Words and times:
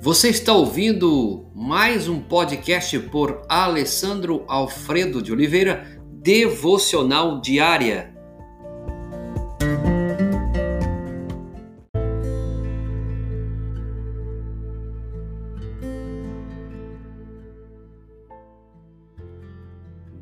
Você 0.00 0.28
está 0.28 0.52
ouvindo 0.52 1.50
mais 1.52 2.08
um 2.08 2.20
podcast 2.20 2.96
por 3.10 3.42
Alessandro 3.48 4.44
Alfredo 4.46 5.20
de 5.20 5.32
Oliveira, 5.32 6.00
Devocional 6.22 7.40
Diária. 7.40 8.14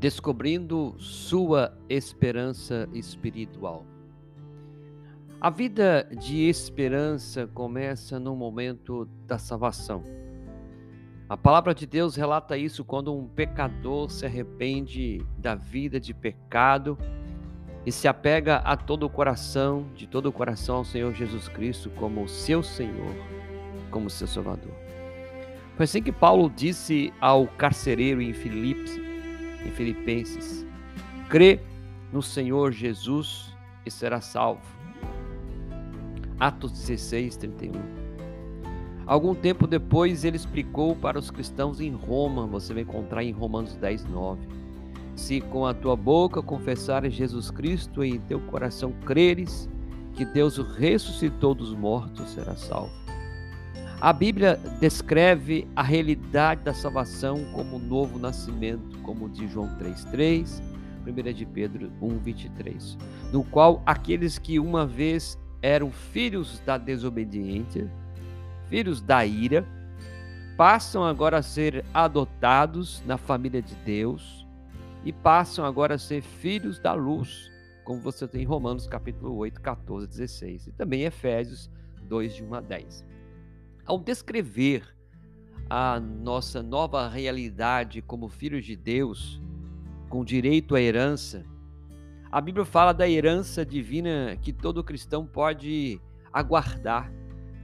Descobrindo 0.01 0.95
sua 0.99 1.77
esperança 1.91 2.89
espiritual. 2.95 3.85
A 5.39 5.51
vida 5.51 6.09
de 6.19 6.49
esperança 6.49 7.47
começa 7.47 8.19
no 8.19 8.35
momento 8.35 9.05
da 9.27 9.37
salvação. 9.37 10.03
A 11.29 11.37
palavra 11.37 11.75
de 11.75 11.85
Deus 11.87 12.17
relata 12.17 12.57
isso 12.57 12.83
quando 12.83 13.15
um 13.15 13.29
pecador 13.29 14.11
se 14.11 14.25
arrepende 14.25 15.21
da 15.37 15.55
vida 15.55 16.01
de 16.01 16.15
pecado 16.15 16.97
e 17.85 17.93
se 17.93 18.09
apega 18.09 18.57
a 18.57 18.79
todo 18.79 19.05
o 19.05 19.11
coração, 19.11 19.87
de 19.95 20.07
todo 20.07 20.27
o 20.27 20.33
coração 20.33 20.77
ao 20.77 20.85
Senhor 20.87 21.13
Jesus 21.13 21.49
Cristo 21.49 21.91
como 21.91 22.27
seu 22.27 22.63
Senhor, 22.63 23.15
como 23.91 24.09
seu 24.09 24.27
Salvador. 24.27 24.73
Foi 25.77 25.85
assim 25.85 26.03
que 26.03 26.13
Paulo 26.13 26.49
disse 26.49 27.13
ao 27.21 27.47
carcereiro 27.47 28.23
em 28.23 28.31
em 28.31 29.71
Filipenses: 29.73 30.67
crê 31.29 31.61
no 32.11 32.23
Senhor 32.23 32.73
Jesus 32.73 33.55
e 33.85 33.91
será 33.91 34.23
salvo 34.23 34.76
Atos 36.39 36.73
16, 36.73 37.37
31. 37.37 37.73
Algum 39.07 39.35
tempo 39.35 39.67
depois, 39.67 40.25
ele 40.25 40.37
explicou 40.37 40.97
para 40.97 41.19
os 41.19 41.31
cristãos 41.31 41.81
em 41.81 41.93
Roma, 41.93 42.47
você 42.47 42.75
vai 42.75 42.83
encontrar 42.83 43.23
em 43.23 43.31
Romanos 43.31 43.77
10, 43.77 44.05
9. 44.07 44.47
Se 45.15 45.41
com 45.41 45.65
a 45.65 45.73
tua 45.73 45.97
boca 45.97 46.43
confessares 46.43 47.15
Jesus 47.15 47.51
Cristo 47.51 48.05
e 48.05 48.11
em 48.11 48.21
teu 48.21 48.41
coração 48.41 48.93
creres 49.05 49.69
que 50.15 50.25
Deus 50.25 50.59
ressuscitou 50.59 51.55
dos 51.55 51.73
mortos, 51.75 52.31
será 52.31 52.57
salvo. 52.57 52.93
A 54.01 54.13
Bíblia 54.13 54.61
descreve 54.79 55.67
a 55.75 55.83
realidade 55.83 56.63
da 56.63 56.75
salvação 56.75 57.47
como 57.55 57.79
novo 57.79 58.19
nascimento, 58.19 58.99
como 58.99 59.29
diz 59.29 59.51
João 59.51 59.69
3,3, 59.79 60.61
1 61.07 61.33
de 61.33 61.47
Pedro 61.47 61.91
1,23, 62.03 62.99
no 63.33 63.43
qual 63.45 63.83
aqueles 63.87 64.39
que 64.39 64.59
uma 64.59 64.85
vez 64.85 65.39
eram 65.67 65.91
filhos 65.91 66.61
da 66.61 66.79
desobediência, 66.79 67.91
filhos 68.69 69.01
da 69.01 69.27
ira, 69.27 69.67
passam 70.57 71.05
agora 71.05 71.39
a 71.39 71.43
ser 71.43 71.85
adotados 71.93 73.03
na 73.05 73.19
família 73.19 73.61
de 73.61 73.75
Deus 73.85 74.47
e 75.05 75.13
passam 75.13 75.65
agora 75.65 75.97
a 75.97 75.99
ser 75.99 76.23
filhos 76.23 76.79
da 76.79 76.93
luz, 76.93 77.51
como 77.85 78.01
você 78.01 78.29
tem 78.29 78.43
em 78.43 78.45
Romanos 78.45 78.87
capítulo 78.87 79.35
8, 79.35 79.61
14, 79.61 80.07
16 80.07 80.69
e 80.69 80.73
também 80.73 81.03
Efésios 81.03 81.69
2, 82.05 82.37
de 82.37 82.45
1 82.45 82.55
a 82.55 82.61
10. 82.61 83.05
Ao 83.85 83.99
descrever 83.99 84.85
a 85.69 85.99
nossa 85.99 86.63
nova 86.63 87.09
realidade 87.09 88.01
como 88.03 88.29
filhos 88.29 88.65
de 88.65 88.77
Deus, 88.77 89.43
com 90.09 90.25
direito 90.25 90.77
à 90.77 90.81
herança, 90.81 91.45
a 92.31 92.41
Bíblia 92.41 92.65
fala 92.65 92.93
da 92.93 93.09
herança 93.09 93.65
divina 93.65 94.37
que 94.43 94.53
todo 94.53 94.83
cristão 94.83 95.27
pode 95.27 96.01
aguardar, 96.33 97.13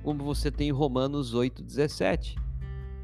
como 0.02 0.24
você 0.24 0.50
tem 0.50 0.68
em 0.68 0.72
Romanos 0.72 1.34
8,17, 1.34 2.36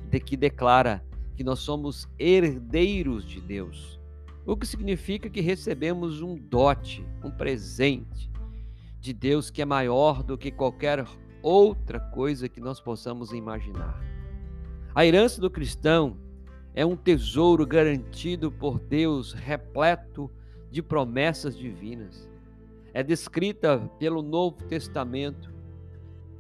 de 0.09 0.21
que 0.21 0.37
declara 0.37 1.05
que 1.37 1.45
nós 1.45 1.59
somos 1.61 2.09
herdeiros 2.19 3.25
de 3.25 3.41
Deus, 3.41 4.01
o 4.47 4.57
que 4.57 4.67
significa 4.67 5.29
que 5.29 5.41
recebemos 5.41 6.23
um 6.23 6.37
dote, 6.37 7.07
um 7.23 7.31
presente 7.31 8.31
de 8.99 9.13
Deus 9.13 9.51
que 9.51 9.63
é 9.63 9.65
maior 9.65 10.23
do 10.23 10.39
que 10.39 10.51
qualquer 10.51 11.05
outra 11.43 12.01
coisa 12.01 12.49
que 12.49 12.61
nós 12.61 12.81
possamos 12.81 13.33
imaginar. 13.33 14.01
A 14.95 15.05
herança 15.05 15.41
do 15.41 15.51
cristão 15.51 16.17
é 16.75 16.85
um 16.85 16.97
tesouro 16.97 17.67
garantido 17.67 18.51
por 18.51 18.79
Deus, 18.79 19.33
repleto 19.33 20.31
de 20.71 20.83
promessas 20.83 21.57
divinas. 21.57 22.29
É 22.93 23.03
descrita 23.03 23.79
pelo 23.99 24.23
Novo 24.23 24.65
Testamento. 24.65 25.53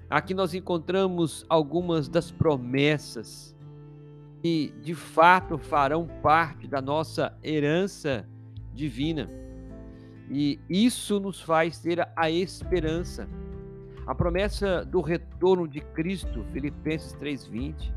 Aqui 0.08 0.34
nós 0.34 0.54
encontramos 0.54 1.44
algumas 1.48 2.08
das 2.08 2.30
promessas 2.30 3.54
que 4.40 4.72
de 4.80 4.94
fato 4.94 5.58
farão 5.58 6.06
parte 6.22 6.66
da 6.66 6.80
nossa 6.80 7.36
herança 7.42 8.26
divina. 8.72 9.28
E 10.30 10.60
isso 10.68 11.18
nos 11.18 11.40
faz 11.40 11.80
ter 11.80 12.06
a 12.16 12.30
esperança. 12.30 13.28
A 14.06 14.14
promessa 14.14 14.84
do 14.84 15.00
retorno 15.00 15.66
de 15.68 15.80
Cristo, 15.80 16.44
Filipenses 16.52 17.12
3:20. 17.14 17.92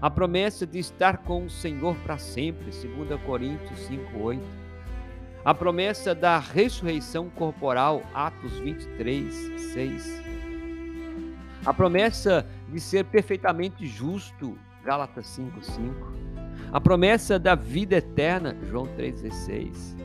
A 0.00 0.08
promessa 0.10 0.66
de 0.66 0.78
estar 0.78 1.18
com 1.18 1.44
o 1.44 1.50
Senhor 1.50 1.94
para 1.96 2.18
sempre, 2.18 2.70
2 2.70 3.20
Coríntios 3.22 3.78
5:8 3.80 4.69
a 5.44 5.54
promessa 5.54 6.14
da 6.14 6.38
ressurreição 6.38 7.30
corporal, 7.30 8.02
Atos 8.12 8.58
23, 8.58 9.34
6. 9.72 10.22
A 11.64 11.72
promessa 11.72 12.46
de 12.68 12.78
ser 12.78 13.04
perfeitamente 13.04 13.86
justo, 13.86 14.58
Gálatas 14.84 15.26
5, 15.28 15.62
5. 15.62 16.12
A 16.72 16.80
promessa 16.80 17.38
da 17.38 17.54
vida 17.54 17.96
eterna, 17.96 18.56
João 18.68 18.86
3,16. 18.96 19.96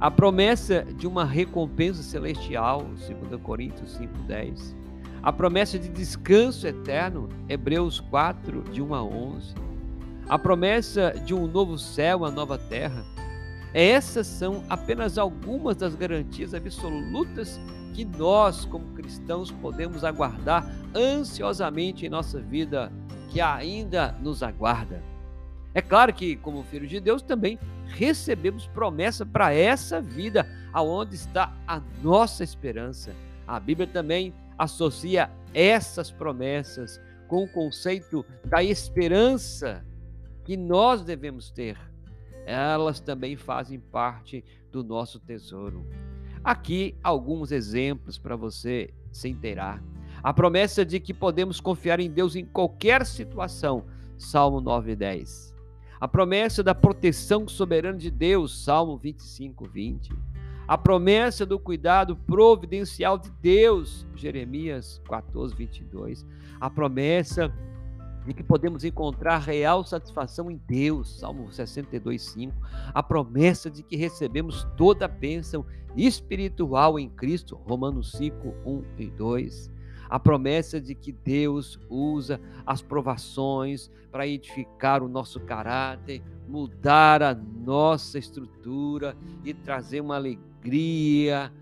A 0.00 0.10
promessa 0.10 0.84
de 0.84 1.06
uma 1.06 1.24
recompensa 1.24 2.02
celestial, 2.02 2.82
2 2.82 3.40
Coríntios 3.42 3.92
5, 3.92 4.12
10. 4.26 4.76
A 5.22 5.32
promessa 5.32 5.78
de 5.78 5.88
descanso 5.88 6.66
eterno, 6.66 7.28
Hebreus 7.48 8.00
4, 8.00 8.62
de 8.64 8.82
1 8.82 8.94
a 8.94 9.02
11. 9.02 9.54
A 10.28 10.38
promessa 10.38 11.12
de 11.24 11.32
um 11.34 11.46
novo 11.46 11.78
céu, 11.78 12.18
uma 12.18 12.30
nova 12.30 12.58
terra, 12.58 13.04
essas 13.74 14.28
são 14.28 14.62
apenas 14.68 15.18
algumas 15.18 15.76
das 15.76 15.96
garantias 15.96 16.54
absolutas 16.54 17.60
que 17.92 18.04
nós, 18.04 18.64
como 18.64 18.94
cristãos, 18.94 19.50
podemos 19.50 20.04
aguardar 20.04 20.64
ansiosamente 20.94 22.06
em 22.06 22.08
nossa 22.08 22.40
vida, 22.40 22.92
que 23.30 23.40
ainda 23.40 24.12
nos 24.20 24.44
aguarda. 24.44 25.02
É 25.74 25.82
claro 25.82 26.14
que, 26.14 26.36
como 26.36 26.62
filhos 26.62 26.88
de 26.88 27.00
Deus, 27.00 27.20
também 27.20 27.58
recebemos 27.88 28.68
promessa 28.68 29.26
para 29.26 29.52
essa 29.52 30.00
vida, 30.00 30.46
aonde 30.72 31.16
está 31.16 31.52
a 31.66 31.82
nossa 32.00 32.44
esperança. 32.44 33.12
A 33.44 33.58
Bíblia 33.58 33.88
também 33.88 34.32
associa 34.56 35.28
essas 35.52 36.12
promessas 36.12 37.00
com 37.26 37.42
o 37.42 37.48
conceito 37.48 38.24
da 38.44 38.62
esperança 38.62 39.84
que 40.44 40.56
nós 40.56 41.02
devemos 41.02 41.50
ter 41.50 41.76
elas 42.46 43.00
também 43.00 43.36
fazem 43.36 43.78
parte 43.78 44.44
do 44.70 44.82
nosso 44.82 45.18
tesouro. 45.18 45.86
Aqui 46.42 46.94
alguns 47.02 47.52
exemplos 47.52 48.18
para 48.18 48.36
você 48.36 48.92
se 49.10 49.28
inteirar. 49.28 49.82
A 50.22 50.32
promessa 50.32 50.84
de 50.84 51.00
que 51.00 51.14
podemos 51.14 51.60
confiar 51.60 52.00
em 52.00 52.10
Deus 52.10 52.36
em 52.36 52.44
qualquer 52.44 53.04
situação, 53.06 53.84
Salmo 54.16 54.60
9 54.60 54.96
10. 54.96 55.54
A 56.00 56.08
promessa 56.08 56.62
da 56.62 56.74
proteção 56.74 57.48
soberana 57.48 57.98
de 57.98 58.10
Deus, 58.10 58.64
Salmo 58.64 58.96
25, 58.98 59.68
20. 59.68 60.12
A 60.66 60.78
promessa 60.78 61.44
do 61.44 61.58
cuidado 61.58 62.16
providencial 62.16 63.18
de 63.18 63.30
Deus, 63.40 64.06
Jeremias 64.14 65.00
14, 65.06 65.54
22. 65.54 66.26
A 66.60 66.70
promessa 66.70 67.52
de 68.26 68.32
que 68.32 68.42
podemos 68.42 68.84
encontrar 68.84 69.38
real 69.38 69.84
satisfação 69.84 70.50
em 70.50 70.60
Deus, 70.66 71.18
Salmo 71.18 71.50
62, 71.52 72.22
5, 72.22 72.54
a 72.92 73.02
promessa 73.02 73.70
de 73.70 73.82
que 73.82 73.96
recebemos 73.96 74.66
toda 74.76 75.04
a 75.04 75.08
bênção 75.08 75.64
espiritual 75.96 76.98
em 76.98 77.08
Cristo, 77.08 77.56
Romanos 77.66 78.12
5, 78.12 78.54
1 78.64 78.82
e 78.98 79.10
2, 79.10 79.70
a 80.08 80.18
promessa 80.18 80.80
de 80.80 80.94
que 80.94 81.12
Deus 81.12 81.78
usa 81.88 82.40
as 82.66 82.82
provações 82.82 83.90
para 84.10 84.26
edificar 84.26 85.02
o 85.02 85.08
nosso 85.08 85.40
caráter, 85.40 86.22
mudar 86.48 87.22
a 87.22 87.34
nossa 87.34 88.18
estrutura 88.18 89.16
e 89.44 89.52
trazer 89.52 90.00
uma 90.00 90.16
alegria 90.16 91.52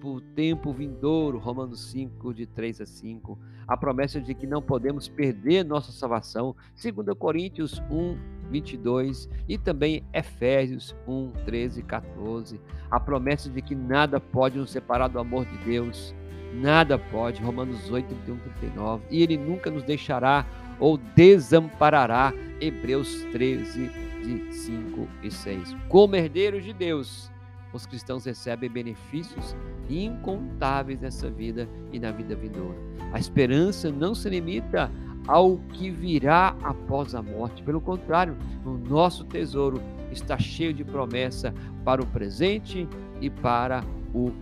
por 0.00 0.20
tempo 0.20 0.72
vindouro, 0.72 1.38
Romanos 1.38 1.90
5, 1.90 2.34
de 2.34 2.46
3 2.46 2.80
a 2.80 2.86
5. 2.86 3.38
A 3.66 3.76
promessa 3.76 4.20
de 4.20 4.34
que 4.34 4.46
não 4.46 4.62
podemos 4.62 5.08
perder 5.08 5.64
nossa 5.64 5.92
salvação, 5.92 6.54
2 6.82 7.16
Coríntios 7.18 7.82
1, 7.90 8.16
22 8.50 9.28
e 9.48 9.58
também 9.58 10.04
Efésios 10.12 10.96
1, 11.06 11.32
13 11.44 11.80
e 11.80 11.82
14. 11.82 12.60
A 12.90 12.98
promessa 12.98 13.50
de 13.50 13.60
que 13.60 13.74
nada 13.74 14.18
pode 14.18 14.58
nos 14.58 14.70
separar 14.70 15.08
do 15.08 15.18
amor 15.18 15.44
de 15.44 15.58
Deus, 15.58 16.14
nada 16.54 16.98
pode, 16.98 17.42
Romanos 17.42 17.90
8, 17.90 18.06
31, 18.24 18.38
39. 18.60 19.04
E 19.10 19.22
Ele 19.22 19.36
nunca 19.36 19.70
nos 19.70 19.82
deixará 19.82 20.46
ou 20.80 20.96
desamparará. 20.96 22.32
Hebreus 22.60 23.22
13, 23.30 23.88
de 24.22 24.52
5 24.52 25.08
e 25.22 25.30
6. 25.30 25.76
Como 25.88 26.16
herdeiros 26.16 26.64
de 26.64 26.72
Deus, 26.72 27.30
os 27.72 27.86
cristãos 27.86 28.24
recebem 28.24 28.70
benefícios 28.70 29.54
incontáveis 29.88 31.00
nessa 31.00 31.30
vida 31.30 31.68
e 31.92 31.98
na 31.98 32.10
vida 32.10 32.34
vindoura. 32.34 32.76
A 33.12 33.18
esperança 33.18 33.90
não 33.90 34.14
se 34.14 34.28
limita 34.28 34.90
ao 35.26 35.58
que 35.74 35.90
virá 35.90 36.56
após 36.62 37.14
a 37.14 37.22
morte. 37.22 37.62
Pelo 37.62 37.80
contrário, 37.80 38.36
o 38.64 38.70
nosso 38.70 39.24
tesouro 39.24 39.80
está 40.10 40.38
cheio 40.38 40.72
de 40.72 40.84
promessa 40.84 41.52
para 41.84 42.02
o 42.02 42.06
presente 42.06 42.88
e 43.20 43.28
para 43.28 43.84
o 44.14 44.32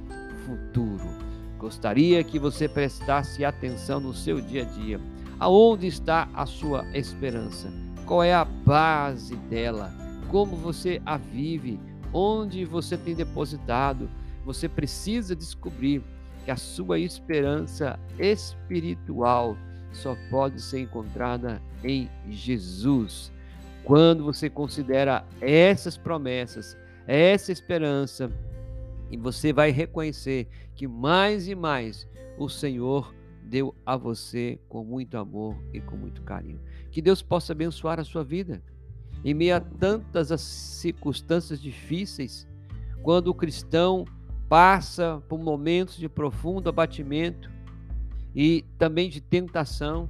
futuro. 0.44 1.26
Gostaria 1.58 2.22
que 2.22 2.38
você 2.38 2.68
prestasse 2.68 3.44
atenção 3.44 3.98
no 3.98 4.14
seu 4.14 4.40
dia 4.40 4.62
a 4.62 4.64
dia. 4.64 5.00
Aonde 5.38 5.86
está 5.86 6.28
a 6.34 6.46
sua 6.46 6.84
esperança? 6.96 7.72
Qual 8.04 8.22
é 8.22 8.32
a 8.32 8.44
base 8.44 9.34
dela? 9.34 9.92
Como 10.28 10.56
você 10.56 11.00
a 11.04 11.16
vive? 11.16 11.80
Onde 12.12 12.64
você 12.64 12.96
tem 12.96 13.14
depositado? 13.14 14.08
Você 14.44 14.68
precisa 14.68 15.34
descobrir 15.34 16.02
que 16.44 16.50
a 16.50 16.56
sua 16.56 16.98
esperança 16.98 17.98
espiritual 18.18 19.56
só 19.92 20.16
pode 20.30 20.60
ser 20.60 20.80
encontrada 20.80 21.60
em 21.82 22.08
Jesus. 22.28 23.32
Quando 23.82 24.24
você 24.24 24.48
considera 24.48 25.24
essas 25.40 25.96
promessas, 25.96 26.76
essa 27.06 27.52
esperança, 27.52 28.30
e 29.10 29.16
você 29.16 29.52
vai 29.52 29.70
reconhecer 29.70 30.48
que 30.74 30.86
mais 30.86 31.48
e 31.48 31.54
mais 31.54 32.08
o 32.38 32.48
Senhor 32.48 33.14
deu 33.42 33.74
a 33.84 33.96
você 33.96 34.58
com 34.68 34.84
muito 34.84 35.16
amor 35.16 35.56
e 35.72 35.80
com 35.80 35.96
muito 35.96 36.22
carinho. 36.22 36.60
Que 36.90 37.00
Deus 37.00 37.22
possa 37.22 37.52
abençoar 37.52 38.00
a 38.00 38.04
sua 38.04 38.24
vida. 38.24 38.62
Em 39.26 39.34
meio 39.34 39.56
a 39.56 39.60
tantas 39.60 40.30
as 40.30 40.40
circunstâncias 40.40 41.60
difíceis, 41.60 42.46
quando 43.02 43.26
o 43.26 43.34
cristão 43.34 44.04
passa 44.48 45.20
por 45.28 45.40
momentos 45.40 45.96
de 45.96 46.08
profundo 46.08 46.68
abatimento 46.68 47.50
e 48.32 48.64
também 48.78 49.10
de 49.10 49.20
tentação, 49.20 50.08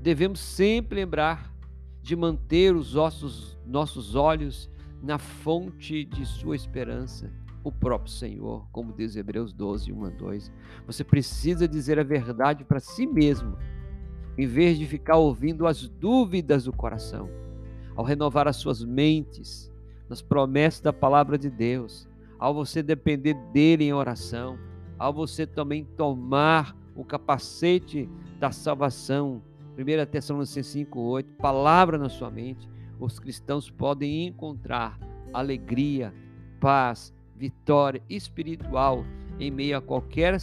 devemos 0.00 0.40
sempre 0.40 0.96
lembrar 0.96 1.54
de 2.00 2.16
manter 2.16 2.74
os 2.74 2.94
nossos, 2.94 3.58
nossos 3.66 4.14
olhos 4.14 4.70
na 5.02 5.18
fonte 5.18 6.06
de 6.06 6.24
sua 6.24 6.56
esperança 6.56 7.30
o 7.62 7.70
próprio 7.70 8.10
Senhor, 8.10 8.66
como 8.72 8.94
diz 8.94 9.16
Hebreus 9.16 9.52
12, 9.52 9.92
1 9.92 10.02
a 10.02 10.08
2. 10.08 10.52
Você 10.86 11.04
precisa 11.04 11.68
dizer 11.68 11.98
a 11.98 12.02
verdade 12.02 12.64
para 12.64 12.80
si 12.80 13.06
mesmo, 13.06 13.58
em 14.38 14.46
vez 14.46 14.78
de 14.78 14.86
ficar 14.86 15.18
ouvindo 15.18 15.66
as 15.66 15.86
dúvidas 15.86 16.64
do 16.64 16.72
coração. 16.72 17.43
Ao 17.96 18.04
renovar 18.04 18.48
as 18.48 18.56
suas 18.56 18.84
mentes 18.84 19.72
nas 20.08 20.20
promessas 20.20 20.80
da 20.80 20.92
palavra 20.92 21.38
de 21.38 21.48
Deus, 21.48 22.08
ao 22.38 22.52
você 22.52 22.82
depender 22.82 23.34
dele 23.52 23.84
em 23.84 23.92
oração, 23.92 24.58
ao 24.98 25.12
você 25.12 25.46
também 25.46 25.84
tomar 25.96 26.76
o 26.94 27.04
capacete 27.04 28.08
da 28.38 28.50
salvação, 28.50 29.42
1 29.78 30.10
Tessalonicenses 30.10 30.86
8, 30.92 31.32
palavra 31.36 31.98
na 31.98 32.08
sua 32.08 32.30
mente, 32.30 32.68
os 32.98 33.18
cristãos 33.18 33.70
podem 33.70 34.26
encontrar 34.26 34.98
alegria, 35.32 36.14
paz, 36.60 37.12
vitória 37.36 38.02
espiritual 38.08 39.04
em 39.38 39.50
meio 39.50 39.76
a 39.76 39.82
qualquer 39.82 40.38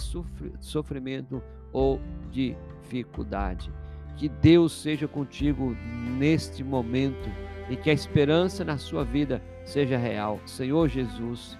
sofrimento 0.59 1.41
ou 1.71 1.99
dificuldade. 2.29 3.71
Que 4.17 4.29
Deus 4.29 4.71
seja 4.73 5.07
contigo 5.07 5.75
neste 6.17 6.63
momento 6.63 7.29
e 7.69 7.75
que 7.75 7.89
a 7.89 7.93
esperança 7.93 8.63
na 8.63 8.77
sua 8.77 9.03
vida 9.03 9.41
seja 9.65 9.97
real. 9.97 10.39
Senhor 10.45 10.87
Jesus, 10.87 11.57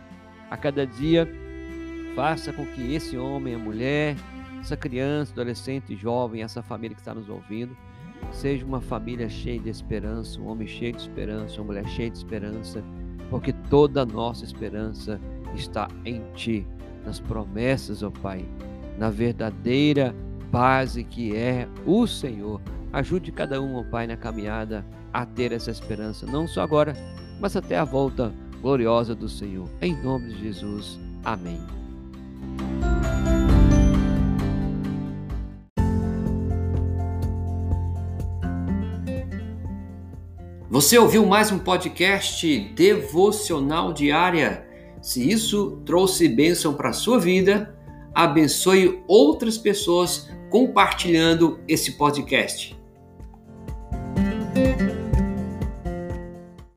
a 0.50 0.58
cada 0.58 0.86
dia 0.86 1.28
faça 2.16 2.52
com 2.52 2.66
que 2.66 2.94
esse 2.94 3.18
homem, 3.18 3.56
a 3.56 3.60
mulher, 3.60 4.16
essa 4.60 4.78
criança, 4.78 5.32
adolescente, 5.32 5.96
jovem, 5.96 6.44
essa 6.44 6.62
família 6.62 6.96
que 6.96 7.02
está 7.02 7.14
nos 7.14 7.30
ouvindo, 7.30 7.76
seja 8.32 8.66
uma 8.66 8.82
família 8.82 9.30
cheia 9.30 9.60
de 9.60 9.70
esperança, 9.70 10.40
um 10.40 10.48
homem 10.48 10.68
cheio 10.68 10.94
de 10.94 11.02
esperança, 11.02 11.56
uma 11.58 11.68
mulher 11.68 11.88
cheia 11.88 12.10
de 12.10 12.18
esperança 12.18 12.84
porque 13.32 13.54
toda 13.54 14.02
a 14.02 14.06
nossa 14.06 14.44
esperança 14.44 15.20
está 15.56 15.88
em 16.04 16.22
Ti, 16.36 16.68
nas 17.06 17.20
promessas, 17.22 18.04
ó 18.04 18.12
Pai, 18.12 18.46
na 19.00 19.10
verdadeira 19.10 20.14
base 20.52 21.04
que 21.04 21.36
é 21.36 21.68
o 21.86 22.06
Senhor. 22.06 22.62
Ajude 22.92 23.32
cada 23.32 23.62
um, 23.62 23.78
ó 23.78 23.84
Pai, 23.84 24.06
na 24.06 24.18
caminhada 24.18 24.86
a 25.14 25.26
ter 25.26 25.54
essa 25.54 25.72
esperança, 25.72 26.26
não 26.26 26.48
só 26.48 26.62
agora, 26.62 26.94
mas 27.40 27.56
até 27.56 27.78
a 27.78 27.86
volta 27.86 28.34
gloriosa 28.62 29.16
do 29.16 29.30
Senhor. 29.30 29.70
Em 29.82 29.96
nome 30.04 30.34
de 30.34 30.42
Jesus. 30.42 31.00
Amém. 31.24 31.60
Você 40.70 40.98
ouviu 40.98 41.26
mais 41.26 41.52
um 41.52 41.60
podcast 41.60 42.60
devocional 42.76 43.92
diária? 43.92 44.66
Se 45.02 45.30
isso 45.30 45.82
trouxe 45.86 46.30
bênção 46.30 46.74
para 46.74 46.90
a 46.90 46.94
sua 46.94 47.20
vida, 47.20 47.76
abençoe 48.14 49.04
outras 49.08 49.58
pessoas 49.58 50.30
compartilhando 50.52 51.62
esse 51.68 51.94
podcast. 51.94 52.80